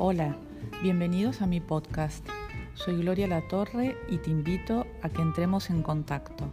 Hola, 0.00 0.36
bienvenidos 0.80 1.42
a 1.42 1.48
mi 1.48 1.58
podcast. 1.58 2.24
Soy 2.74 2.98
Gloria 2.98 3.26
Latorre 3.26 3.96
y 4.08 4.18
te 4.18 4.30
invito 4.30 4.86
a 5.02 5.08
que 5.08 5.20
entremos 5.20 5.70
en 5.70 5.82
contacto. 5.82 6.52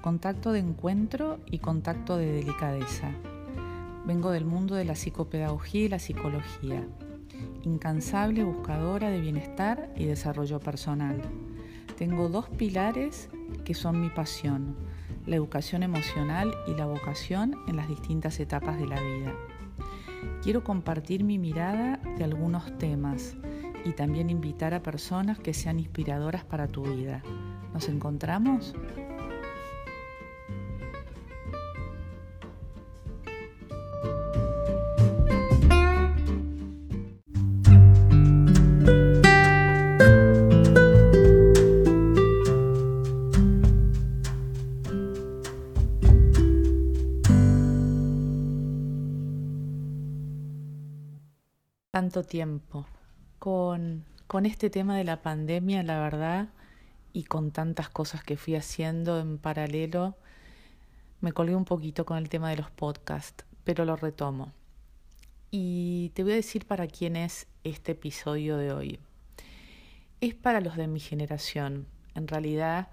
Contacto 0.00 0.50
de 0.50 0.60
encuentro 0.60 1.40
y 1.44 1.58
contacto 1.58 2.16
de 2.16 2.32
delicadeza. 2.32 3.10
Vengo 4.06 4.30
del 4.30 4.46
mundo 4.46 4.76
de 4.76 4.86
la 4.86 4.94
psicopedagogía 4.94 5.82
y 5.82 5.88
la 5.90 5.98
psicología. 5.98 6.88
Incansable 7.64 8.44
buscadora 8.44 9.10
de 9.10 9.20
bienestar 9.20 9.92
y 9.94 10.06
desarrollo 10.06 10.58
personal. 10.58 11.20
Tengo 11.98 12.30
dos 12.30 12.48
pilares 12.48 13.28
que 13.66 13.74
son 13.74 14.00
mi 14.00 14.08
pasión, 14.08 14.74
la 15.26 15.36
educación 15.36 15.82
emocional 15.82 16.54
y 16.66 16.70
la 16.70 16.86
vocación 16.86 17.56
en 17.68 17.76
las 17.76 17.88
distintas 17.88 18.40
etapas 18.40 18.78
de 18.78 18.86
la 18.86 19.02
vida. 19.02 19.34
Quiero 20.42 20.64
compartir 20.64 21.24
mi 21.24 21.38
mirada 21.38 22.00
de 22.16 22.24
algunos 22.24 22.76
temas 22.78 23.36
y 23.84 23.92
también 23.92 24.30
invitar 24.30 24.74
a 24.74 24.82
personas 24.82 25.38
que 25.38 25.54
sean 25.54 25.78
inspiradoras 25.78 26.44
para 26.44 26.68
tu 26.68 26.82
vida. 26.82 27.22
¿Nos 27.72 27.88
encontramos? 27.88 28.74
Tanto 51.94 52.24
tiempo 52.24 52.86
con, 53.38 54.04
con 54.26 54.46
este 54.46 54.68
tema 54.68 54.96
de 54.96 55.04
la 55.04 55.22
pandemia, 55.22 55.84
la 55.84 56.00
verdad, 56.00 56.48
y 57.12 57.22
con 57.22 57.52
tantas 57.52 57.88
cosas 57.88 58.24
que 58.24 58.36
fui 58.36 58.56
haciendo 58.56 59.20
en 59.20 59.38
paralelo, 59.38 60.16
me 61.20 61.30
colgué 61.30 61.54
un 61.54 61.64
poquito 61.64 62.04
con 62.04 62.18
el 62.18 62.28
tema 62.28 62.50
de 62.50 62.56
los 62.56 62.68
podcasts, 62.72 63.44
pero 63.62 63.84
lo 63.84 63.94
retomo. 63.94 64.52
Y 65.52 66.10
te 66.14 66.24
voy 66.24 66.32
a 66.32 66.34
decir 66.34 66.66
para 66.66 66.88
quién 66.88 67.14
es 67.14 67.46
este 67.62 67.92
episodio 67.92 68.56
de 68.56 68.72
hoy. 68.72 68.98
Es 70.20 70.34
para 70.34 70.60
los 70.60 70.76
de 70.76 70.88
mi 70.88 70.98
generación, 70.98 71.86
en 72.16 72.26
realidad 72.26 72.88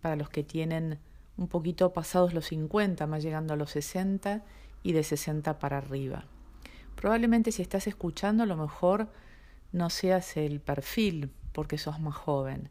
para 0.00 0.16
los 0.16 0.30
que 0.30 0.44
tienen 0.44 0.98
un 1.36 1.48
poquito 1.48 1.92
pasados 1.92 2.32
los 2.32 2.46
50, 2.46 3.06
más 3.06 3.22
llegando 3.22 3.52
a 3.52 3.58
los 3.58 3.72
60 3.72 4.42
y 4.82 4.92
de 4.92 5.02
60 5.02 5.58
para 5.58 5.76
arriba. 5.76 6.24
Probablemente 6.96 7.52
si 7.52 7.62
estás 7.62 7.86
escuchando 7.86 8.42
a 8.42 8.46
lo 8.46 8.56
mejor 8.56 9.12
no 9.70 9.90
seas 9.90 10.36
el 10.36 10.60
perfil 10.60 11.30
porque 11.52 11.78
sos 11.78 12.00
más 12.00 12.14
joven, 12.14 12.70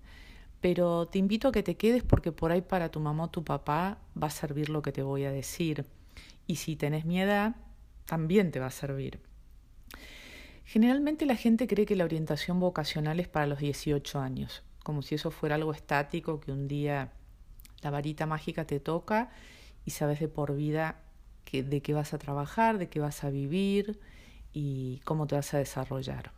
pero 0.61 1.05
te 1.07 1.19
invito 1.19 1.47
a 1.47 1.51
que 1.51 1.63
te 1.63 1.77
quedes 1.77 2.03
porque 2.03 2.31
por 2.31 2.51
ahí 2.51 2.61
para 2.61 2.89
tu 2.89 2.99
mamá 2.99 3.25
o 3.25 3.29
tu 3.29 3.43
papá 3.43 3.99
va 4.21 4.27
a 4.27 4.31
servir 4.31 4.69
lo 4.69 4.81
que 4.81 4.91
te 4.91 5.03
voy 5.03 5.23
a 5.25 5.31
decir. 5.31 5.85
Y 6.47 6.55
si 6.57 6.75
tenés 6.75 7.05
mi 7.05 7.21
edad, 7.21 7.55
también 8.05 8.51
te 8.51 8.59
va 8.59 8.67
a 8.67 8.71
servir. 8.71 9.19
Generalmente 10.65 11.27
la 11.27 11.35
gente 11.35 11.67
cree 11.67 11.85
que 11.85 11.95
la 11.95 12.05
orientación 12.05 12.59
vocacional 12.59 13.19
es 13.19 13.27
para 13.27 13.45
los 13.45 13.59
18 13.59 14.19
años, 14.19 14.63
como 14.83 15.03
si 15.03 15.15
eso 15.15 15.29
fuera 15.29 15.55
algo 15.55 15.71
estático 15.71 16.39
que 16.39 16.51
un 16.51 16.67
día 16.67 17.11
la 17.83 17.91
varita 17.91 18.25
mágica 18.25 18.65
te 18.65 18.79
toca 18.79 19.29
y 19.85 19.91
sabes 19.91 20.19
de 20.19 20.27
por 20.27 20.55
vida 20.55 21.03
que, 21.43 21.61
de 21.61 21.81
qué 21.81 21.93
vas 21.93 22.15
a 22.15 22.17
trabajar, 22.17 22.79
de 22.79 22.89
qué 22.89 22.99
vas 22.99 23.23
a 23.23 23.29
vivir 23.29 23.99
y 24.55 25.01
cómo 25.03 25.27
te 25.27 25.35
vas 25.35 25.53
a 25.53 25.57
desarrollar. 25.57 26.31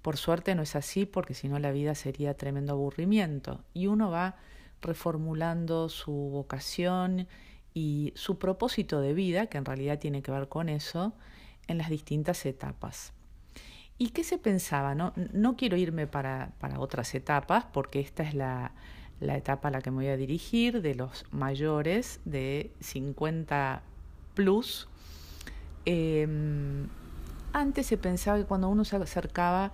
Por 0.00 0.16
suerte 0.16 0.54
no 0.54 0.62
es 0.62 0.76
así 0.76 1.04
porque 1.06 1.34
si 1.34 1.48
no 1.48 1.58
la 1.58 1.72
vida 1.72 1.94
sería 1.94 2.34
tremendo 2.34 2.72
aburrimiento 2.72 3.60
y 3.74 3.88
uno 3.88 4.10
va 4.10 4.36
reformulando 4.80 5.88
su 5.88 6.12
vocación 6.12 7.26
y 7.74 8.12
su 8.14 8.38
propósito 8.38 9.00
de 9.00 9.12
vida, 9.12 9.48
que 9.48 9.58
en 9.58 9.64
realidad 9.64 9.98
tiene 9.98 10.22
que 10.22 10.30
ver 10.30 10.48
con 10.48 10.68
eso, 10.68 11.14
en 11.66 11.78
las 11.78 11.90
distintas 11.90 12.46
etapas. 12.46 13.12
¿Y 13.98 14.10
qué 14.10 14.24
se 14.24 14.38
pensaba? 14.38 14.94
No, 14.94 15.56
quiero 15.56 15.76
irme 15.76 16.06
para, 16.06 16.52
para 16.58 16.78
otras 16.80 17.14
etapas 17.14 17.64
porque 17.72 18.00
esta 18.00 18.22
es 18.22 18.34
la, 18.34 18.72
la 19.20 19.36
etapa 19.36 19.68
a 19.68 19.70
la 19.72 19.80
que 19.80 19.90
me 19.90 19.96
voy 19.98 20.08
a 20.08 20.16
dirigir 20.16 20.80
de 20.80 20.94
los 20.94 21.24
mayores 21.32 22.20
de 22.24 22.72
50 22.80 23.82
plus. 24.34 24.88
Em, 25.84 26.88
antes 27.52 27.86
se 27.86 27.96
pensaba 27.96 28.38
que 28.38 28.44
cuando 28.44 28.68
uno 28.68 28.84
se 28.84 28.96
acercaba 28.96 29.72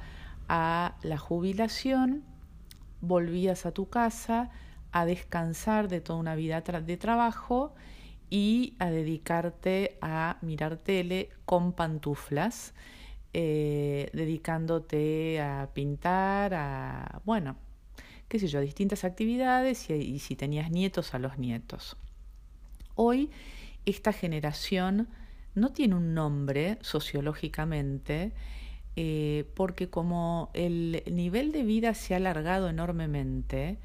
a 0.49 0.97
la 1.03 1.19
jubilación, 1.19 2.25
volvías 3.01 3.67
a 3.67 3.73
tu 3.73 3.89
casa 3.89 4.51
a 4.93 5.05
descansar 5.05 5.89
de 5.89 6.01
toda 6.01 6.19
una 6.19 6.35
vida 6.35 6.61
de 6.61 6.97
trabajo 6.97 7.75
y 8.31 8.75
a 8.79 8.91
dedicarte 8.91 9.99
a 10.01 10.39
mirar 10.43 10.77
tele 10.77 11.31
con 11.45 11.73
pantuflas, 11.73 12.75
eh, 13.33 14.11
dedicándote 14.13 15.41
a 15.41 15.71
pintar, 15.73 16.55
a, 16.55 17.21
bueno, 17.25 17.57
qué 18.29 18.39
sé 18.39 18.49
yo, 18.49 18.61
distintas 18.61 19.05
actividades 19.05 19.89
y 19.91 20.19
si 20.19 20.37
tenías 20.37 20.71
nietos, 20.71 21.15
a 21.15 21.19
los 21.19 21.39
nietos. 21.39 21.97
Hoy 22.95 23.31
esta 23.87 24.13
generación 24.13 25.09
no 25.55 25.73
tiene 25.73 25.95
un 25.95 26.15
nombre 26.15 26.79
sociológicamente, 26.81 28.33
eh, 28.97 29.45
porque 29.55 29.91
como 29.91 30.51
el 30.55 31.03
nivel 31.11 31.53
de 31.53 31.63
vida 31.63 31.95
se 31.95 32.15
ha 32.15 32.17
alargado 32.17 32.69
enormemente, 32.69 33.79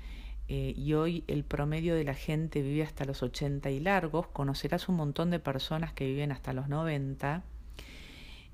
eh, 0.50 0.74
y 0.76 0.94
hoy 0.94 1.24
el 1.28 1.44
promedio 1.44 1.96
de 1.96 2.04
la 2.04 2.14
gente 2.14 2.62
vive 2.62 2.84
hasta 2.84 3.06
los 3.06 3.24
80 3.24 3.72
y 3.72 3.80
largos, 3.80 4.28
conocerás 4.28 4.90
un 4.90 4.96
montón 4.96 5.32
de 5.32 5.40
personas 5.40 5.94
que 5.94 6.06
viven 6.06 6.32
hasta 6.32 6.54
los 6.54 6.68
90. 6.68 7.44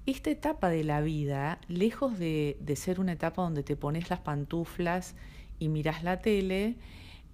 Esta 0.06 0.30
etapa 0.30 0.70
de 0.70 0.84
la 0.84 1.02
vida, 1.02 1.60
lejos 1.68 2.18
de, 2.20 2.58
de 2.62 2.76
ser 2.76 3.00
una 3.00 3.14
etapa 3.14 3.42
donde 3.42 3.64
te 3.64 3.76
pones 3.76 4.10
las 4.10 4.20
pantuflas 4.20 5.16
y 5.60 5.70
miras 5.70 6.04
la 6.04 6.22
tele, 6.22 6.76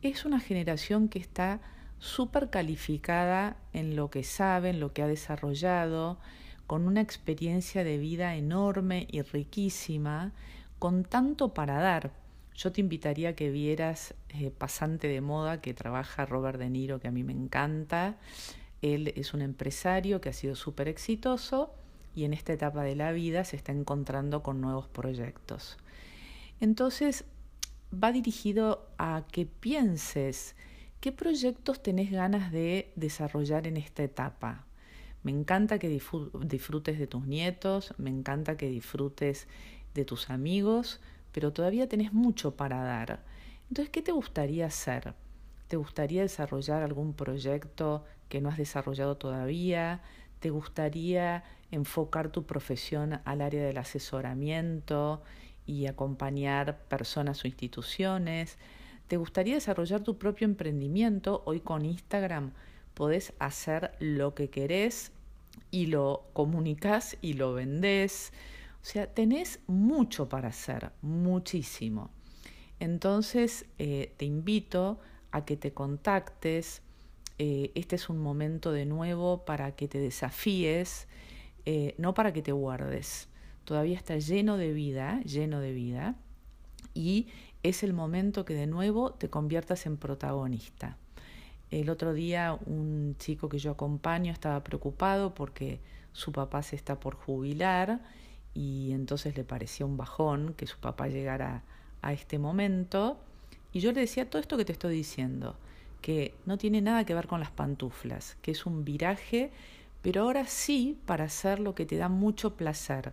es 0.02 0.26
una 0.26 0.40
generación 0.40 1.10
que 1.10 1.20
está 1.20 1.62
súper 2.06 2.50
calificada 2.50 3.58
en 3.74 3.96
lo 3.96 4.10
que 4.10 4.24
sabe, 4.24 4.70
en 4.70 4.80
lo 4.80 4.94
que 4.94 5.02
ha 5.02 5.08
desarrollado, 5.08 6.20
con 6.68 6.88
una 6.88 7.02
experiencia 7.02 7.84
de 7.84 7.98
vida 7.98 8.36
enorme 8.36 9.08
y 9.12 9.22
riquísima, 9.22 10.32
con 10.80 11.04
tanto 11.04 11.54
para 11.54 11.80
dar. 11.80 12.12
Yo 12.54 12.72
te 12.72 12.82
invitaría 12.82 13.30
a 13.30 13.34
que 13.34 13.50
vieras 13.50 14.14
eh, 14.30 14.52
Pasante 14.52 15.08
de 15.08 15.20
Moda, 15.20 15.62
que 15.62 15.74
trabaja 15.74 16.26
Robert 16.26 16.60
De 16.60 16.70
Niro, 16.70 17.00
que 17.00 17.08
a 17.08 17.12
mí 17.12 17.24
me 17.24 17.34
encanta. 17.34 18.18
Él 18.82 19.12
es 19.16 19.34
un 19.34 19.42
empresario 19.42 20.22
que 20.22 20.30
ha 20.30 20.34
sido 20.34 20.56
súper 20.56 20.88
exitoso 20.88 21.74
y 22.16 22.24
en 22.24 22.34
esta 22.34 22.54
etapa 22.54 22.84
de 22.84 22.96
la 22.96 23.12
vida 23.12 23.44
se 23.44 23.56
está 23.56 23.72
encontrando 23.72 24.44
con 24.44 24.62
nuevos 24.62 24.88
proyectos. 24.88 25.78
Entonces, 26.62 27.26
va 27.92 28.12
dirigido 28.12 28.88
a 28.98 29.24
que 29.32 29.46
pienses 29.46 30.56
¿Qué 31.00 31.12
proyectos 31.12 31.84
tenés 31.84 32.12
ganas 32.12 32.52
de 32.52 32.92
desarrollar 32.96 33.68
en 33.68 33.78
esta 33.78 34.04
etapa? 34.04 34.66
Me 35.24 35.32
encanta 35.32 35.80
que 35.80 35.90
disfrutes 35.90 37.00
de 37.00 37.08
tus 37.08 37.26
nietos, 37.26 37.94
me 37.98 38.10
encanta 38.10 38.58
que 38.58 38.70
disfrutes 38.70 39.48
de 39.94 40.06
tus 40.06 40.30
amigos, 40.30 41.00
pero 41.32 41.54
todavía 41.54 41.88
tenés 41.88 42.14
mucho 42.14 42.56
para 42.56 42.82
dar. 42.84 43.24
Entonces, 43.70 43.92
¿qué 43.92 44.02
te 44.02 44.12
gustaría 44.12 44.68
hacer? 44.68 45.14
¿Te 45.68 45.78
gustaría 45.78 46.22
desarrollar 46.22 46.84
algún 46.84 47.14
proyecto 47.14 48.06
que 48.30 48.42
no 48.42 48.50
has 48.50 48.58
desarrollado 48.58 49.18
todavía? 49.18 50.02
¿Te 50.40 50.50
gustaría 50.50 51.44
enfocar 51.72 52.30
tu 52.30 52.46
profesión 52.46 53.20
al 53.26 53.42
área 53.42 53.64
del 53.64 53.78
asesoramiento 53.78 55.24
y 55.66 55.88
acompañar 55.88 56.80
personas 56.88 57.44
o 57.44 57.48
instituciones? 57.48 58.58
¿Te 59.08 59.18
gustaría 59.18 59.54
desarrollar 59.54 60.02
tu 60.02 60.18
propio 60.18 60.46
emprendimiento? 60.46 61.44
Hoy 61.46 61.60
con 61.60 61.86
Instagram 61.86 62.54
podés 62.96 63.34
hacer 63.38 63.92
lo 64.00 64.34
que 64.34 64.50
querés 64.50 65.12
y 65.70 65.86
lo 65.86 66.24
comunicas 66.34 67.16
y 67.22 67.34
lo 67.34 67.54
vendés. 67.54 68.34
O 68.82 68.86
sea, 68.86 69.06
tenés 69.14 69.60
mucho 69.68 70.28
para 70.28 70.48
hacer, 70.48 70.92
muchísimo. 71.04 72.10
Entonces, 72.80 73.68
eh, 73.78 74.16
te 74.18 74.26
invito 74.26 75.00
a 75.30 75.46
que 75.46 75.56
te 75.56 75.72
contactes. 75.72 76.82
Eh, 77.38 77.72
este 77.76 77.98
es 77.98 78.10
un 78.10 78.18
momento 78.18 78.72
de 78.72 78.88
nuevo 78.88 79.46
para 79.46 79.76
que 79.76 79.88
te 79.88 80.00
desafíes, 80.00 81.08
eh, 81.66 81.94
no 82.00 82.16
para 82.16 82.34
que 82.34 82.42
te 82.42 82.54
guardes. 82.54 83.30
Todavía 83.66 83.98
está 83.98 84.18
lleno 84.18 84.58
de 84.58 84.74
vida, 84.74 85.22
lleno 85.22 85.60
de 85.60 85.74
vida. 85.74 86.16
Y 86.96 87.28
es 87.70 87.82
el 87.82 87.94
momento 87.94 88.46
que 88.46 88.54
de 88.54 88.68
nuevo 88.68 89.12
te 89.12 89.30
conviertas 89.30 89.88
en 89.88 89.98
protagonista. 89.98 90.98
El 91.72 91.90
otro 91.90 92.14
día 92.14 92.58
un 92.66 93.16
chico 93.18 93.50
que 93.50 93.58
yo 93.58 93.72
acompaño 93.72 94.32
estaba 94.32 94.64
preocupado 94.64 95.34
porque 95.34 95.80
su 96.14 96.32
papá 96.32 96.62
se 96.62 96.76
está 96.76 97.00
por 97.00 97.16
jubilar 97.16 98.02
y 98.54 98.92
entonces 98.92 99.36
le 99.36 99.44
parecía 99.44 99.86
un 99.86 99.98
bajón 99.98 100.54
que 100.54 100.68
su 100.68 100.78
papá 100.78 101.08
llegara 101.08 101.64
a 102.04 102.14
este 102.14 102.38
momento. 102.38 103.18
Y 103.74 103.80
yo 103.80 103.92
le 103.92 104.02
decía 104.02 104.30
todo 104.30 104.42
esto 104.42 104.58
que 104.58 104.66
te 104.66 104.72
estoy 104.72 104.96
diciendo, 104.96 105.58
que 106.02 106.36
no 106.46 106.60
tiene 106.60 106.82
nada 106.82 107.04
que 107.04 107.16
ver 107.16 107.28
con 107.28 107.40
las 107.40 107.52
pantuflas, 107.52 108.38
que 108.44 108.52
es 108.52 108.68
un 108.68 108.86
viraje, 108.86 109.52
pero 110.04 110.22
ahora 110.22 110.46
sí 110.46 111.00
para 111.08 111.26
hacer 111.26 111.60
lo 111.60 111.74
que 111.74 111.88
te 111.88 111.98
da 111.98 112.10
mucho 112.10 112.56
placer. 112.56 113.12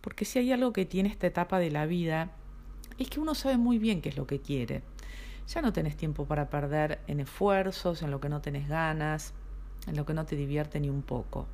Porque 0.00 0.24
si 0.24 0.38
hay 0.38 0.52
algo 0.52 0.72
que 0.72 0.86
tiene 0.86 1.10
esta 1.10 1.26
etapa 1.26 1.58
de 1.58 1.70
la 1.70 1.84
vida, 1.84 2.32
es 3.02 3.10
que 3.10 3.20
uno 3.20 3.34
sabe 3.34 3.56
muy 3.56 3.78
bien 3.78 4.02
qué 4.02 4.10
es 4.10 4.16
lo 4.16 4.26
que 4.26 4.40
quiere. 4.40 4.82
Ya 5.48 5.62
no 5.62 5.72
tenés 5.72 5.96
tiempo 5.96 6.26
para 6.26 6.48
perder 6.48 7.00
en 7.06 7.20
esfuerzos, 7.20 8.02
en 8.02 8.10
lo 8.10 8.20
que 8.20 8.28
no 8.28 8.40
tenés 8.40 8.68
ganas, 8.68 9.32
en 9.86 9.96
lo 9.96 10.06
que 10.06 10.14
no 10.14 10.24
te 10.26 10.36
divierte 10.36 10.80
ni 10.80 10.88
un 10.88 11.02
poco. 11.02 11.46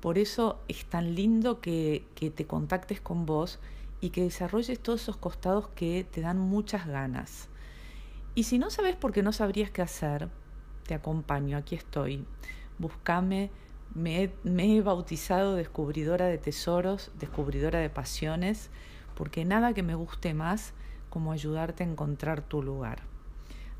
Por 0.00 0.18
eso 0.18 0.60
es 0.68 0.84
tan 0.84 1.14
lindo 1.14 1.60
que, 1.60 2.04
te 2.14 2.46
contactes 2.46 3.00
con 3.00 3.24
vos 3.24 3.58
y 4.02 4.10
que 4.10 4.22
desarrolles 4.22 4.78
todos 4.78 5.00
esos 5.00 5.16
costados 5.16 5.68
que 5.68 6.04
te 6.04 6.20
dan 6.20 6.38
muchas 6.38 6.86
ganas. 6.86 7.48
Y 8.34 8.42
si 8.42 8.58
no 8.58 8.68
sabes 8.68 8.96
por 8.96 9.12
qué 9.12 9.22
no 9.22 9.32
sabrías 9.32 9.70
qué 9.70 9.80
hacer, 9.80 10.28
te 10.86 10.92
acompaño, 10.92 11.56
aquí 11.56 11.74
estoy. 11.74 12.26
Búscame, 12.78 13.50
me 13.94 14.30
he, 14.44 14.82
bautizado 14.82 15.54
descubridora 15.54 16.26
de 16.26 16.36
tesoros, 16.36 17.10
descubridora 17.18 17.78
de 17.78 17.88
pasiones, 17.88 18.70
porque 19.14 19.44
nada 19.44 19.72
que 19.74 19.82
me 19.82 19.94
guste 19.94 20.34
más 20.34 20.72
como 21.10 21.32
ayudarte 21.32 21.84
a 21.84 21.86
encontrar 21.86 22.42
tu 22.42 22.62
lugar. 22.62 23.02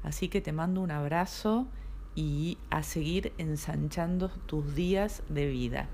Así 0.02 0.28
que 0.28 0.40
te 0.40 0.52
mando 0.52 0.81
un 0.81 0.90
abrazo 0.90 1.66
y 2.14 2.58
a 2.70 2.82
seguir 2.82 3.32
ensanchando 3.38 4.28
tus 4.46 4.75
días 4.75 5.22
de 5.28 5.46
vida. 5.46 5.88